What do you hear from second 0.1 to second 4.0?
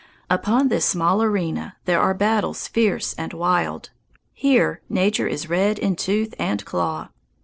Upon this small arena there are battles fierce and wild;